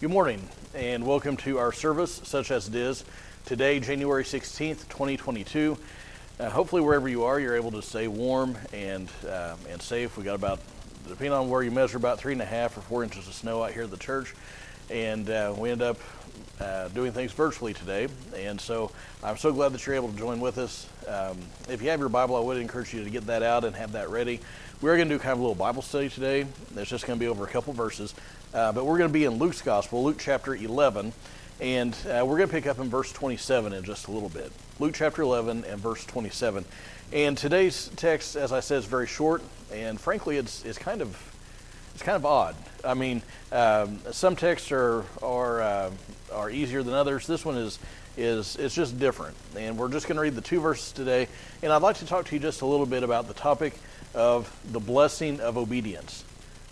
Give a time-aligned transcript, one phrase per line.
[0.00, 3.04] Good morning, and welcome to our service, such as it is
[3.44, 5.76] today, January 16th, 2022.
[6.38, 10.16] Uh, hopefully, wherever you are, you're able to stay warm and uh, and safe.
[10.16, 10.58] We got about,
[11.06, 13.62] depending on where you measure, about three and a half or four inches of snow
[13.62, 14.34] out here at the church,
[14.88, 15.98] and uh, we end up
[16.60, 18.08] uh, doing things virtually today.
[18.34, 18.92] And so,
[19.22, 20.88] I'm so glad that you're able to join with us.
[21.08, 21.36] Um,
[21.68, 23.92] if you have your Bible, I would encourage you to get that out and have
[23.92, 24.40] that ready.
[24.80, 26.46] We're going to do kind of a little Bible study today.
[26.74, 28.14] It's just going to be over a couple verses.
[28.52, 31.12] Uh, but we're going to be in Luke's Gospel, Luke chapter 11,
[31.60, 34.50] and uh, we're going to pick up in verse 27 in just a little bit.
[34.80, 36.64] Luke chapter 11 and verse 27.
[37.12, 41.16] And today's text, as I said, is very short, and frankly, it's, it's kind of
[41.94, 42.56] it's kind of odd.
[42.84, 43.22] I mean,
[43.52, 45.90] um, some texts are are uh,
[46.32, 47.26] are easier than others.
[47.26, 47.78] This one is
[48.16, 51.28] is it's just different, and we're just going to read the two verses today.
[51.62, 53.74] And I'd like to talk to you just a little bit about the topic
[54.14, 56.24] of the blessing of obedience.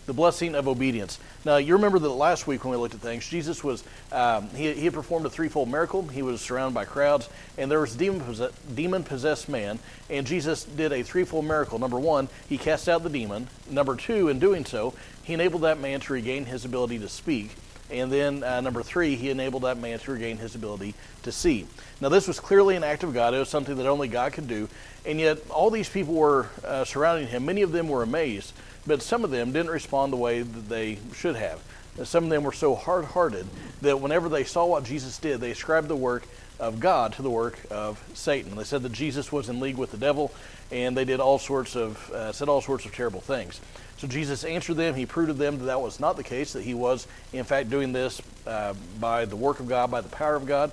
[0.09, 1.19] The blessing of obedience.
[1.45, 4.73] Now, you remember that last week when we looked at things, Jesus was, um, he,
[4.73, 6.09] he had performed a threefold miracle.
[6.09, 10.65] He was surrounded by crowds, and there was a demon, demon possessed man, and Jesus
[10.65, 11.79] did a threefold miracle.
[11.79, 13.49] Number one, he cast out the demon.
[13.69, 17.55] Number two, in doing so, he enabled that man to regain his ability to speak.
[17.91, 21.67] And then uh, number three, he enabled that man to regain his ability to see.
[22.01, 23.35] Now, this was clearly an act of God.
[23.35, 24.71] It was something that only God could do.
[25.05, 27.45] And yet, all these people were uh, surrounding him.
[27.45, 28.55] Many of them were amazed,
[28.89, 31.61] but some of them didn't respond the way that they should have.
[32.05, 33.47] Some of them were so hard hearted
[33.83, 36.25] that whenever they saw what Jesus did, they ascribed the work
[36.59, 38.57] of God to the work of Satan.
[38.57, 40.33] They said that Jesus was in league with the devil,
[40.73, 43.61] and they did all sorts of uh, said all sorts of terrible things.
[43.99, 44.95] So Jesus answered them.
[44.95, 46.53] He proved to them that that was not the case.
[46.53, 50.09] That he was in fact doing this uh, by the work of God, by the
[50.09, 50.71] power of God,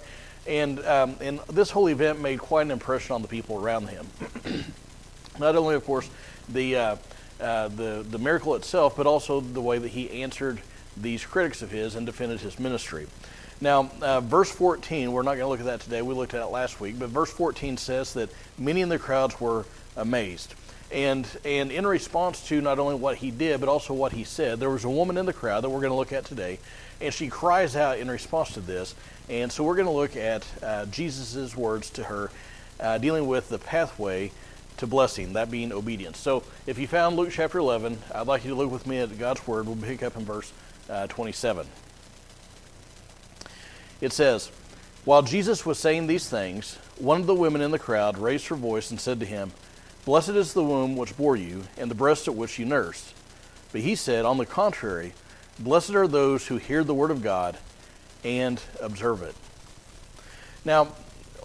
[0.48, 4.08] and um, and this whole event made quite an impression on the people around him.
[5.40, 6.10] not only, of course,
[6.50, 6.96] the uh,
[7.40, 10.62] uh, the the miracle itself, but also the way that he answered
[10.98, 13.08] these critics of his and defended his ministry.
[13.62, 16.02] Now, uh, verse 14, we're not going to look at that today.
[16.02, 19.40] We looked at it last week, but verse 14 says that many in the crowds
[19.40, 20.56] were amazed.
[20.92, 24.60] And, and in response to not only what he did, but also what he said,
[24.60, 26.60] there was a woman in the crowd that we're going to look at today,
[27.02, 28.94] and she cries out in response to this.
[29.30, 32.32] And so we're going to look at uh, Jesus' words to her,
[32.80, 34.32] uh, dealing with the pathway
[34.78, 36.20] to blessing, that being obedience.
[36.20, 39.18] So if you found Luke chapter 11, I'd like you to look with me at
[39.18, 39.68] God's word.
[39.68, 40.52] We'll pick up in verse
[40.90, 41.68] uh, 27.
[44.02, 44.52] It says,
[45.06, 48.56] While Jesus was saying these things, one of the women in the crowd raised her
[48.56, 49.52] voice and said to him,
[50.06, 53.16] Blessed is the womb which bore you, and the breast at which you nursed.
[53.72, 55.14] But he said, On the contrary,
[55.58, 57.58] blessed are those who hear the word of God
[58.24, 59.36] and observe it.
[60.64, 60.90] Now,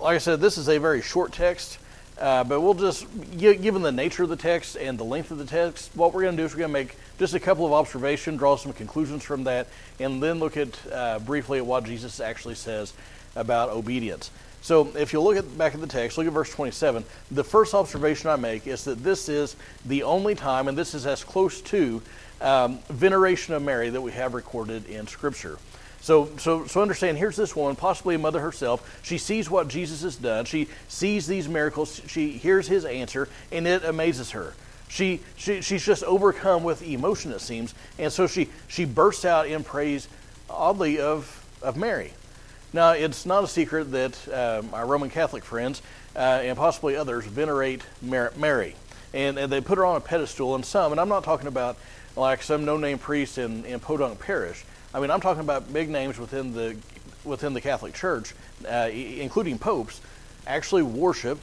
[0.01, 1.79] like I said, this is a very short text,
[2.21, 3.07] uh, but we'll just,
[3.39, 6.37] given the nature of the text and the length of the text, what we're going
[6.37, 9.25] to do is we're going to make just a couple of observations, draw some conclusions
[9.25, 9.67] from that,
[9.99, 12.93] and then look at uh, briefly at what Jesus actually says
[13.37, 14.31] about obedience.
[14.63, 17.03] So, if you look at back at the text, look at verse 27.
[17.31, 19.57] The first observation I make is that this is
[19.87, 22.03] the only time, and this is as close to
[22.43, 25.59] um, veneration of Mary that we have recorded in Scripture.
[26.01, 27.19] So, so, so understand.
[27.19, 29.01] Here's this woman, possibly a mother herself.
[29.03, 30.47] She sees what Jesus has done.
[30.47, 32.01] She sees these miracles.
[32.07, 34.55] She hears his answer, and it amazes her.
[34.89, 37.75] She, she, she's just overcome with emotion, it seems.
[37.99, 40.09] And so she, she bursts out in praise,
[40.49, 42.13] oddly, of, of Mary.
[42.73, 45.83] Now, it's not a secret that um, our Roman Catholic friends
[46.17, 48.75] uh, and possibly others venerate Mary.
[49.13, 51.77] And, and, they put her on a pedestal, and some, and I'm not talking about
[52.17, 54.65] like some no name priest in, in Podunk Parish.
[54.95, 56.77] I mean, I'm talking about big names within the,
[57.25, 58.35] within the Catholic Church,
[58.69, 60.01] uh, including popes,
[60.47, 61.41] actually worship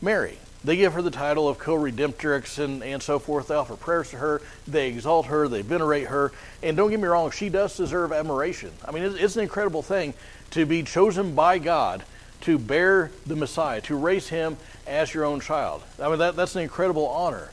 [0.00, 0.38] Mary.
[0.64, 3.48] They give her the title of co-redemptrix and, and so forth.
[3.48, 4.40] They offer prayers to her.
[4.66, 5.46] They exalt her.
[5.46, 6.32] They venerate her.
[6.62, 8.70] And don't get me wrong, she does deserve admiration.
[8.84, 10.14] I mean, it's, it's an incredible thing
[10.52, 12.02] to be chosen by God
[12.44, 14.56] to bear the Messiah, to raise him
[14.86, 15.82] as your own child.
[16.00, 17.50] I mean, that, that's an incredible honor.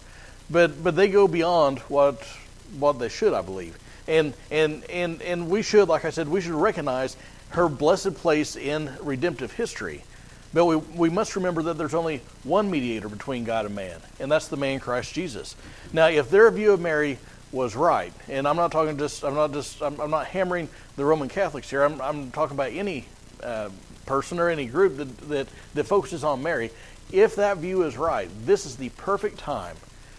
[0.50, 2.22] But, but they go beyond what,
[2.78, 3.78] what they should, I believe.
[4.07, 7.16] And, and, and, and we should, like I said, we should recognize
[7.50, 10.04] her blessed place in redemptive history.
[10.54, 14.30] But we, we must remember that there's only one mediator between God and man, and
[14.30, 15.56] that's the man Christ Jesus.
[15.94, 17.18] Now, if their view of Mary
[17.54, 20.68] was right, and I'm not talking just, I'm not just, I'm, I'm not hammering
[20.98, 21.83] the Roman Catholics here.
[21.83, 23.06] I'm, I'm talking about any
[23.42, 23.69] uh,
[24.06, 26.71] person or any group that, that, that focuses on Mary.
[27.12, 29.75] If that view is right, this is the perfect time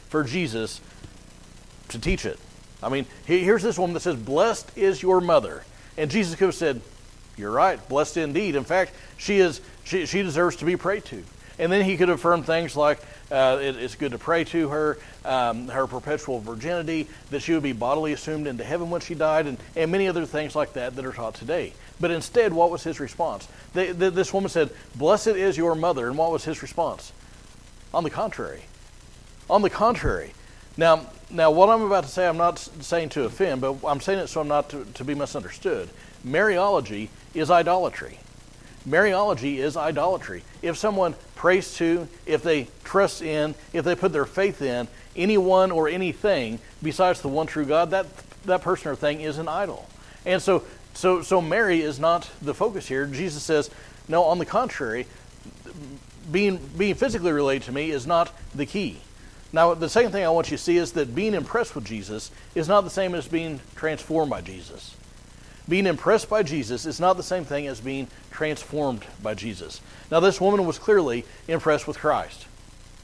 [0.08, 0.81] for Jesus
[1.88, 2.38] to teach it.
[2.82, 5.64] I mean, here's this woman that says, Blessed is your mother.
[5.96, 6.81] And Jesus could have said,
[7.37, 8.56] You're right, blessed indeed.
[8.56, 11.23] In fact, she is she, she deserves to be prayed to.
[11.58, 12.99] And then he could affirm things like
[13.31, 17.62] uh, it, it's good to pray to her, um, her perpetual virginity, that she would
[17.62, 20.96] be bodily assumed into heaven when she died, and, and many other things like that
[20.96, 21.73] that are taught today.
[22.00, 23.49] But instead, what was his response?
[23.73, 26.09] This woman said, Blessed is your mother.
[26.09, 27.12] And what was his response?
[27.94, 28.62] On the contrary.
[29.49, 30.35] On the contrary.
[30.77, 34.19] Now, now, what I'm about to say, I'm not saying to offend, but I'm saying
[34.19, 35.89] it so I'm not to, to be misunderstood.
[36.27, 38.19] Mariology is idolatry.
[38.87, 40.43] Mariology is idolatry.
[40.61, 45.71] If someone prays to, if they trust in, if they put their faith in anyone
[45.71, 48.06] or anything besides the one true God, that,
[48.44, 49.89] that person or thing is an idol.
[50.25, 53.06] And so, so, so Mary is not the focus here.
[53.06, 53.71] Jesus says,
[54.09, 55.06] no, on the contrary,
[56.31, 59.00] being, being physically related to me is not the key.
[59.53, 62.31] Now, the second thing I want you to see is that being impressed with Jesus
[62.55, 64.97] is not the same as being transformed by Jesus.
[65.69, 69.81] Being impressed by Jesus is not the same thing as being transformed by Jesus.
[70.11, 72.47] Now, this woman was clearly impressed with Christ.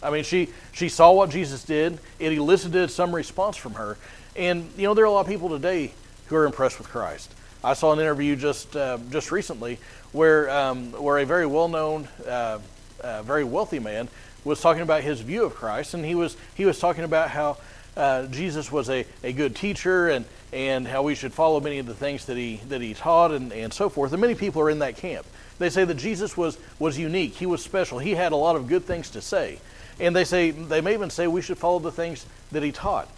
[0.03, 3.99] I mean, she, she saw what Jesus did, and elicited some response from her.
[4.35, 5.93] And, you know, there are a lot of people today
[6.27, 7.35] who are impressed with Christ.
[7.63, 9.79] I saw an interview just, uh, just recently
[10.13, 12.59] where, um, where a very well known, uh,
[13.01, 14.09] uh, very wealthy man
[14.45, 17.57] was talking about his view of Christ, and he was, he was talking about how
[17.97, 21.87] uh, Jesus was a, a good teacher and, and how we should follow many of
[21.87, 24.13] the things that he, that he taught and, and so forth.
[24.13, 25.27] And many people are in that camp.
[25.59, 28.69] They say that Jesus was, was unique, he was special, he had a lot of
[28.69, 29.59] good things to say.
[30.01, 33.09] And they say they may even say we should follow the things that he taught.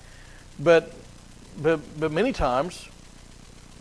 [0.58, 0.92] But
[1.60, 2.88] but but many times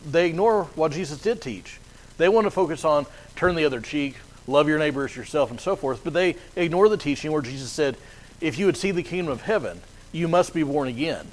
[0.05, 1.79] they ignore what Jesus did teach.
[2.17, 3.05] They want to focus on
[3.35, 4.15] turn the other cheek,
[4.47, 6.03] love your neighbor as yourself, and so forth.
[6.03, 7.97] But they ignore the teaching where Jesus said,
[8.41, 9.81] if you would see the kingdom of heaven,
[10.11, 11.27] you must be born again.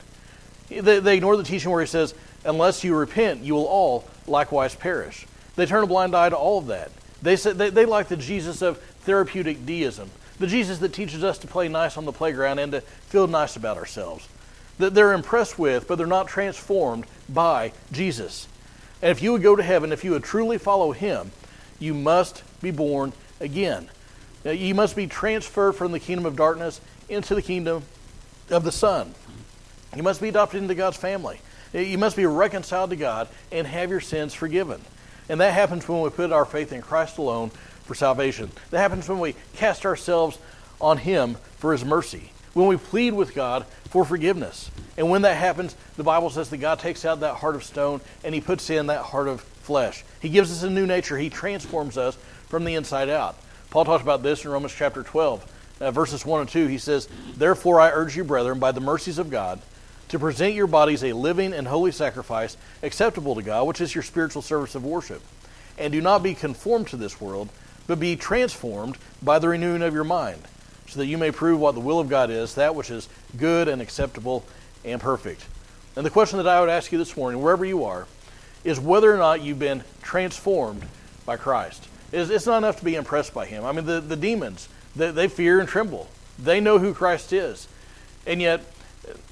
[0.69, 2.15] They, they ignore the teaching where he says,
[2.45, 5.27] unless you repent, you will all likewise perish.
[5.55, 6.91] They turn a blind eye to all of that.
[7.23, 11.39] They, say, they, they like the Jesus of therapeutic deism, the Jesus that teaches us
[11.39, 14.29] to play nice on the playground and to feel nice about ourselves.
[14.79, 18.47] That they're impressed with, but they're not transformed by Jesus.
[19.03, 21.31] And if you would go to heaven, if you would truly follow him,
[21.79, 23.89] you must be born again.
[24.45, 27.83] You must be transferred from the kingdom of darkness into the kingdom
[28.51, 29.15] of the Son.
[29.95, 31.41] You must be adopted into God's family.
[31.73, 34.81] You must be reconciled to God and have your sins forgiven.
[35.29, 37.51] And that happens when we put our faith in Christ alone
[37.85, 38.51] for salvation.
[38.71, 40.39] That happens when we cast ourselves
[40.81, 44.71] on Him for His mercy, when we plead with God for forgiveness.
[44.97, 48.01] And when that happens, the Bible says that God takes out that heart of stone
[48.25, 50.07] and He puts in that heart of flesh.
[50.23, 52.17] He gives us a new nature, He transforms us
[52.49, 53.37] from the inside out.
[53.69, 56.67] Paul talks about this in Romans chapter 12, uh, verses 1 and 2.
[56.67, 59.61] He says, Therefore I urge you, brethren, by the mercies of God,
[60.09, 64.03] to present your bodies a living and holy sacrifice acceptable to God, which is your
[64.03, 65.21] spiritual service of worship.
[65.77, 67.51] And do not be conformed to this world,
[67.87, 70.41] but be transformed by the renewing of your mind,
[70.89, 73.69] so that you may prove what the will of God is, that which is good
[73.69, 74.45] and acceptable
[74.85, 75.47] and perfect.
[75.97, 78.07] And the question that I would ask you this morning, wherever you are,
[78.65, 80.85] is whether or not you've been transformed
[81.25, 81.89] by Christ.
[82.13, 83.65] It's not enough to be impressed by Him.
[83.65, 86.09] I mean, the, the demons, they, they fear and tremble.
[86.39, 87.69] They know who Christ is.
[88.27, 88.65] And yet,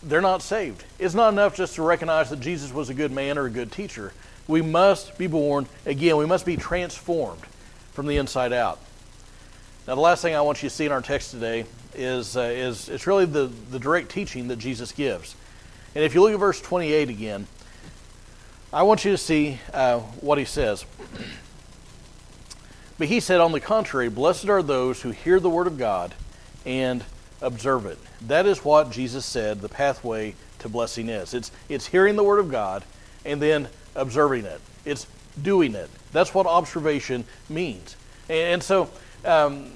[0.02, 0.84] they're not saved.
[0.98, 3.72] It's not enough just to recognize that Jesus was a good man or a good
[3.72, 4.12] teacher.
[4.46, 6.16] We must be born again.
[6.16, 7.42] We must be transformed
[7.92, 8.78] from the inside out.
[9.86, 12.40] Now, the last thing I want you to see in our text today is, uh,
[12.40, 15.36] is it's really the, the direct teaching that Jesus gives.
[15.94, 17.46] And if you look at verse 28 again,
[18.72, 20.84] I want you to see uh, what he says.
[22.98, 26.14] But he said, on the contrary, blessed are those who hear the word of God
[26.64, 27.04] and
[27.40, 27.98] observe it.
[28.22, 31.34] That is what Jesus said the pathway to blessing is.
[31.34, 32.84] It's, it's hearing the Word of God
[33.24, 35.06] and then observing it, it's
[35.40, 35.90] doing it.
[36.12, 37.96] That's what observation means.
[38.28, 38.90] And, and so,
[39.24, 39.70] um,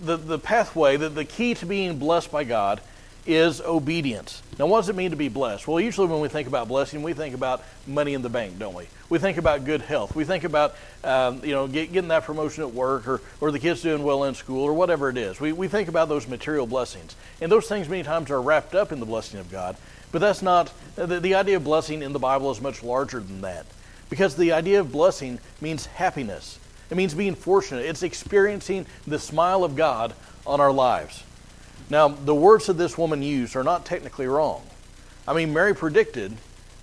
[0.00, 2.80] the, the pathway, the, the key to being blessed by God
[3.26, 4.42] is obedience.
[4.58, 5.68] Now, what does it mean to be blessed?
[5.68, 8.74] Well, usually when we think about blessing, we think about money in the bank, don't
[8.74, 8.86] we?
[9.10, 10.16] We think about good health.
[10.16, 13.58] We think about, um, you know, get, getting that promotion at work or, or the
[13.58, 15.40] kids doing well in school or whatever it is.
[15.40, 17.16] We, we think about those material blessings.
[17.40, 19.76] And those things many times are wrapped up in the blessing of God.
[20.10, 23.42] But that's not, the, the idea of blessing in the Bible is much larger than
[23.42, 23.66] that.
[24.08, 26.58] Because the idea of blessing means happiness.
[26.90, 27.84] It means being fortunate.
[27.84, 30.14] It's experiencing the smile of God
[30.46, 31.22] on our lives.
[31.90, 34.62] Now, the words that this woman used are not technically wrong.
[35.26, 36.36] I mean, Mary predicted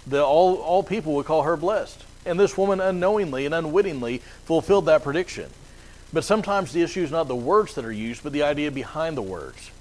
[0.07, 2.03] that all, all people would call her blessed.
[2.25, 5.49] And this woman unknowingly and unwittingly fulfilled that prediction.
[6.11, 9.17] But sometimes the issue is not the words that are used, but the idea behind
[9.17, 9.71] the words.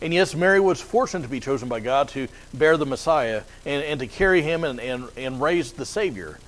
[0.00, 3.82] And yes, Mary was fortunate to be chosen by God to bear the Messiah and,
[3.82, 6.38] and to carry him and, and, and raise the Savior.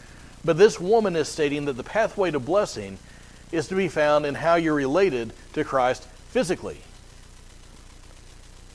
[0.45, 2.99] But this woman is stating that the pathway to blessing
[3.53, 6.79] is to be found in how you're related to Christ physically.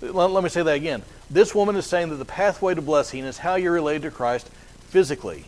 [0.01, 1.03] Let, me say that again.
[1.29, 4.49] This woman is saying that the pathway to blessing is how you're related to Christ
[4.89, 5.45] physically.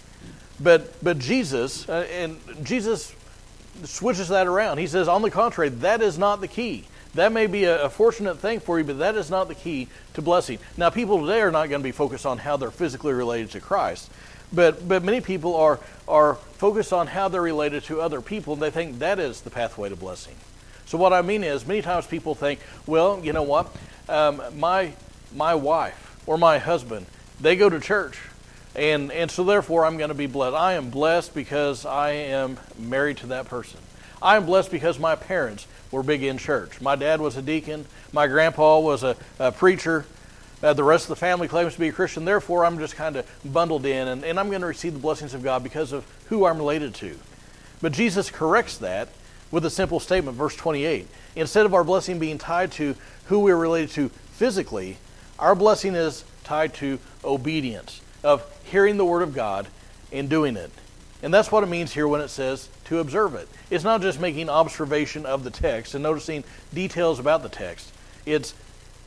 [0.59, 3.13] But, but Jesus, uh, and Jesus
[3.83, 4.77] switches that around.
[4.77, 6.85] He says, on the contrary, that is not the key.
[7.15, 9.87] That may be a, a, fortunate thing for you, but that is not the key
[10.15, 10.59] to blessing.
[10.77, 13.61] Now, people today are not going to be focused on how they're physically related to
[13.61, 14.11] Christ,
[14.55, 18.61] but, but many people are, are focused on how they're related to other people, and
[18.61, 20.35] they think that is the pathway to blessing.
[20.85, 23.75] So, what I mean is, many times people think, well, you know what?
[24.07, 24.93] Um, my,
[25.35, 27.05] my wife or my husband,
[27.41, 28.19] they go to church.
[28.75, 30.55] And, and so, therefore, I'm going to be blessed.
[30.55, 33.79] I am blessed because I am married to that person.
[34.21, 36.81] I am blessed because my parents were big in church.
[36.81, 37.85] My dad was a deacon.
[38.11, 40.05] My grandpa was a, a preacher.
[40.65, 42.25] Uh, the rest of the family claims to be a Christian.
[42.25, 45.35] Therefore, I'm just kind of bundled in, and, and I'm going to receive the blessings
[45.35, 47.19] of God because of who I'm related to.
[47.83, 49.09] But Jesus corrects that
[49.51, 51.07] with a simple statement, verse 28.
[51.35, 52.95] Instead of our blessing being tied to
[53.25, 54.97] who we're related to physically,
[55.37, 59.67] our blessing is tied to obedience, of hearing the Word of God
[60.11, 60.71] and doing it.
[61.21, 63.47] And that's what it means here when it says to observe it.
[63.69, 66.43] It's not just making observation of the text and noticing
[66.73, 67.91] details about the text.
[68.25, 68.55] It's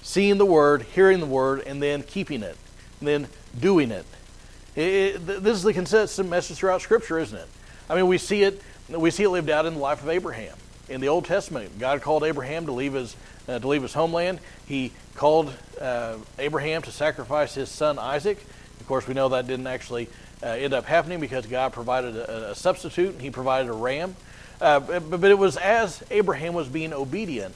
[0.03, 2.57] seeing the word, hearing the word, and then keeping it,
[3.01, 3.29] and then
[3.59, 4.07] doing it.
[4.77, 7.49] it, this is the consistent message throughout Scripture, isn't it?
[7.91, 8.61] I mean, we see it.
[8.89, 10.57] We see it lived out in the life of Abraham.
[10.89, 13.17] In the Old Testament, God called Abraham to leave his
[13.49, 14.41] uh, to leave his homeland.
[14.67, 18.39] He called uh, Abraham to sacrifice his son Isaac.
[18.81, 20.09] Of course, we know that didn't actually
[20.43, 23.21] uh, end up happening because God provided a, a substitute.
[23.21, 24.17] He provided a ram.
[24.61, 27.55] Uh, but, but it was as Abraham was being obedient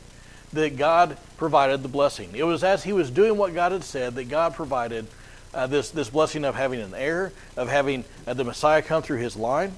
[0.52, 2.30] that God provided the blessing.
[2.34, 5.06] It was as he was doing what God had said that God provided
[5.54, 9.18] uh, this, this blessing of having an heir, of having uh, the Messiah come through
[9.18, 9.72] his line.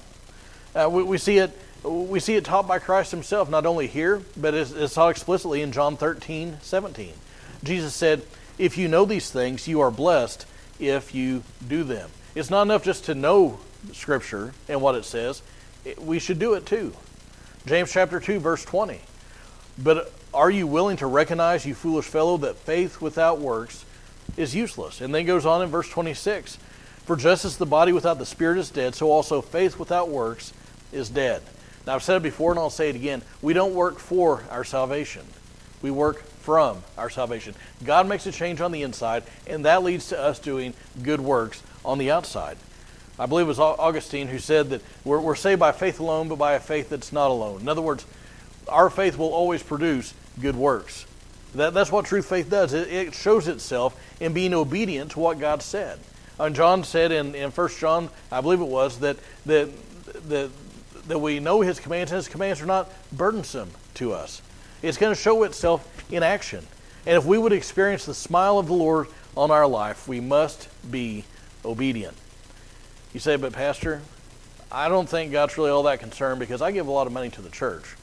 [0.73, 4.21] Uh, we, we, see it, we see it taught by Christ himself, not only here,
[4.37, 7.13] but it's, it's taught explicitly in John 13, 17.
[7.63, 8.21] Jesus said,
[8.57, 10.45] If you know these things, you are blessed
[10.79, 12.09] if you do them.
[12.35, 13.59] It's not enough just to know
[13.93, 15.41] Scripture and what it says,
[15.97, 16.93] we should do it too.
[17.65, 18.99] James chapter 2, verse 20.
[19.77, 23.85] But are you willing to recognize, you foolish fellow, that faith without works
[24.37, 25.01] is useless?
[25.01, 26.57] And then goes on in verse 26
[27.05, 30.53] For just as the body without the spirit is dead, so also faith without works
[30.91, 31.41] is dead.
[31.87, 33.21] Now, I've said it before and I'll say it again.
[33.41, 35.25] We don't work for our salvation,
[35.81, 37.55] we work from our salvation.
[37.83, 41.63] God makes a change on the inside, and that leads to us doing good works
[41.83, 42.57] on the outside.
[43.17, 46.37] I believe it was Augustine who said that we're, we're saved by faith alone, but
[46.37, 47.61] by a faith that's not alone.
[47.61, 48.05] In other words,
[48.67, 51.05] our faith will always produce good works.
[51.55, 52.73] That, that's what true faith does.
[52.73, 55.99] It, it, shows itself in being obedient to what God said.
[56.37, 59.69] And John said in, in 1 John, I believe it was, that, that,
[60.27, 60.49] that,
[61.07, 64.41] that we know his commands, and his commands are not burdensome to us.
[64.81, 66.65] It's going to show itself in action.
[67.05, 70.67] And if we would experience the smile of the Lord on our life, we must
[70.91, 71.23] be
[71.63, 72.17] obedient.
[73.13, 74.01] You say, but Pastor,
[74.71, 77.29] I don't think God's really all that concerned because I give a lot of money
[77.29, 77.95] to the church.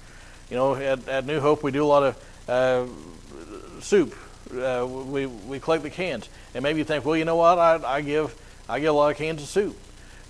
[0.52, 4.14] You know, at, at New Hope, we do a lot of uh, soup.
[4.54, 6.28] Uh, we, we collect the cans.
[6.54, 7.58] And maybe you think, well, you know what?
[7.58, 9.74] I, I, give, I give a lot of cans of soup.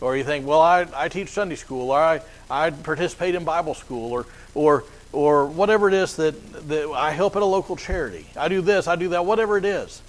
[0.01, 3.75] Or you think, well, I, I teach Sunday school, or I, I participate in Bible
[3.75, 8.29] school, or, or, or whatever it is that, that I help at a local charity.
[8.37, 10.03] I do this, I do that, whatever it is.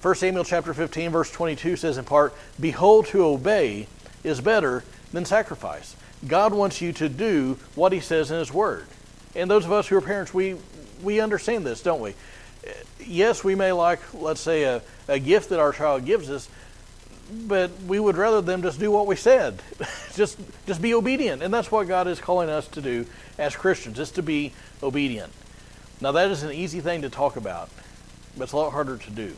[0.00, 3.88] 1 Samuel chapter 15 verse 22 says in part, "Behold to obey
[4.24, 8.86] is better than sacrifice." God wants you to do what he says in his word.
[9.34, 10.56] And those of us who are parents, we
[11.02, 12.14] we understand this, don't we?
[13.04, 16.48] Yes, we may like, let's say, a, a gift that our child gives us,
[17.46, 19.62] but we would rather them just do what we said.
[20.14, 21.42] just just be obedient.
[21.42, 23.06] And that's what God is calling us to do
[23.38, 25.32] as Christians, is to be obedient.
[26.00, 27.70] Now that is an easy thing to talk about,
[28.36, 29.34] but it's a lot harder to do.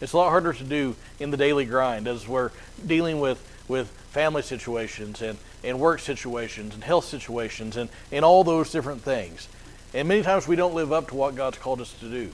[0.00, 2.50] It's a lot harder to do in the daily grind as we're
[2.86, 8.44] dealing with, with family situations and, and work situations and health situations and, and all
[8.44, 9.48] those different things.
[9.92, 12.30] And many times we don't live up to what God's called us to do.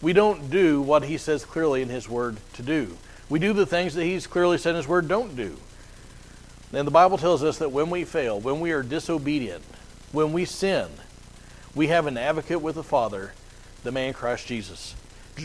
[0.00, 2.96] We don't do what He says clearly in His Word to do.
[3.28, 5.56] We do the things that He's clearly said in His Word don't do.
[6.72, 9.64] And the Bible tells us that when we fail, when we are disobedient,
[10.12, 10.88] when we sin,
[11.74, 13.32] we have an advocate with the Father,
[13.84, 14.94] the man Christ Jesus.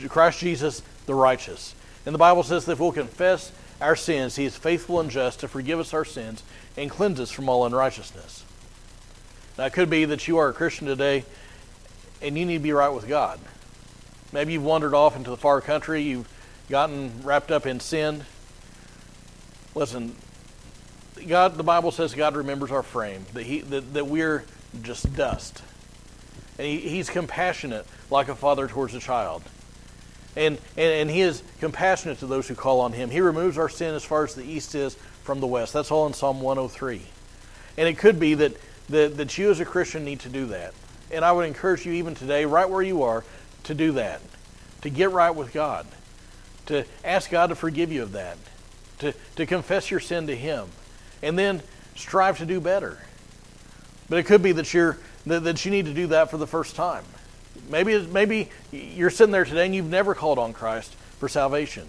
[0.09, 1.75] Christ Jesus the righteous.
[2.05, 5.39] And the Bible says that if we'll confess our sins, He is faithful and just
[5.39, 6.43] to forgive us our sins
[6.77, 8.43] and cleanse us from all unrighteousness.
[9.57, 11.25] Now, it could be that you are a Christian today
[12.21, 13.39] and you need to be right with God.
[14.31, 16.27] Maybe you've wandered off into the far country, you've
[16.69, 18.23] gotten wrapped up in sin.
[19.75, 20.15] Listen,
[21.27, 24.43] God, the Bible says God remembers our frame, that, he, that, that we're
[24.81, 25.61] just dust.
[26.57, 29.43] And he, he's compassionate like a father towards a child.
[30.35, 33.11] And, and, and he is compassionate to those who call on him.
[33.11, 35.73] He removes our sin as far as the east is from the west.
[35.73, 37.01] That's all in Psalm 103.
[37.77, 38.53] And it could be that,
[38.89, 40.73] that, that you as a Christian need to do that.
[41.11, 43.23] And I would encourage you, even today, right where you are,
[43.63, 44.21] to do that,
[44.81, 45.87] to get right with God,
[46.67, 48.37] to ask God to forgive you of that,
[48.99, 50.67] to, to confess your sin to Him,
[51.21, 51.61] and then
[51.95, 52.99] strive to do better.
[54.09, 56.47] But it could be that, you're, that, that you need to do that for the
[56.47, 57.05] first time.
[57.69, 61.87] Maybe, maybe you're sitting there today and you've never called on Christ for salvation.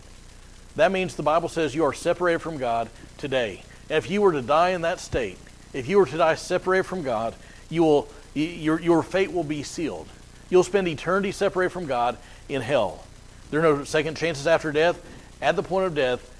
[0.76, 3.62] That means the Bible says you are separated from God today.
[3.88, 5.38] If you were to die in that state,
[5.72, 7.34] if you were to die separated from God,
[7.70, 10.08] you will, your, your fate will be sealed.
[10.50, 12.16] You'll spend eternity separated from God
[12.48, 13.04] in hell.
[13.50, 15.00] There are no second chances after death.
[15.40, 16.30] At the point of death,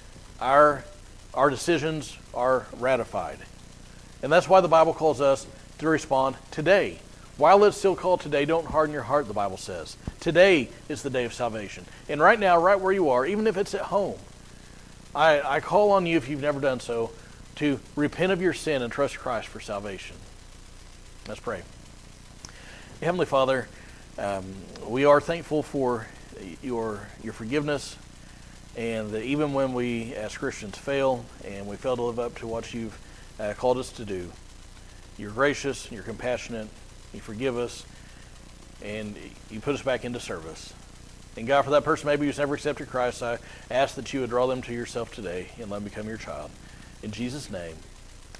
[0.40, 0.84] our,
[1.32, 3.38] our decisions are ratified.
[4.22, 5.46] And that's why the Bible calls us
[5.78, 6.98] to respond today.
[7.36, 9.96] While it's still called today, don't harden your heart, the Bible says.
[10.20, 11.84] Today is the day of salvation.
[12.08, 14.18] And right now, right where you are, even if it's at home,
[15.14, 17.10] I, I call on you, if you've never done so,
[17.56, 20.16] to repent of your sin and trust Christ for salvation.
[21.26, 21.62] Let's pray.
[23.02, 23.68] Heavenly Father,
[24.16, 24.44] um,
[24.86, 26.06] we are thankful for
[26.62, 27.96] your, your forgiveness,
[28.76, 32.46] and that even when we as Christians fail and we fail to live up to
[32.46, 32.96] what you've
[33.40, 34.30] uh, called us to do,
[35.18, 36.68] you're gracious, you're compassionate,
[37.14, 37.84] you forgive us,
[38.82, 39.16] and
[39.50, 40.72] you put us back into service.
[41.36, 43.38] And God, for that person maybe who's never accepted Christ, I
[43.70, 46.50] ask that you would draw them to yourself today and let them become your child.
[47.02, 47.76] In Jesus' name,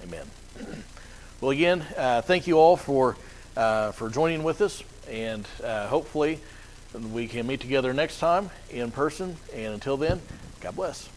[0.03, 0.27] amen.
[1.41, 3.19] Well, again, uh, thank you all for,
[3.55, 6.41] uh, for joining with us, and uh, hopefully
[7.13, 9.37] we can meet together next time in person.
[9.53, 10.23] And until then,
[10.61, 11.09] God bless.